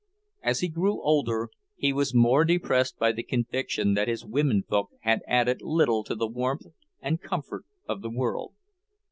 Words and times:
As 0.41 0.61
he 0.61 0.67
grew 0.67 0.99
older, 1.03 1.49
he 1.75 1.93
was 1.93 2.11
more 2.11 2.43
depressed 2.43 2.97
by 2.97 3.11
the 3.11 3.21
conviction 3.21 3.93
that 3.93 4.07
his 4.07 4.25
women 4.25 4.63
folk 4.67 4.89
had 5.01 5.21
added 5.27 5.61
little 5.61 6.03
to 6.05 6.15
the 6.15 6.25
warmth 6.25 6.65
and 7.01 7.21
comfort 7.21 7.65
of 7.87 8.01
the 8.01 8.09
world. 8.09 8.55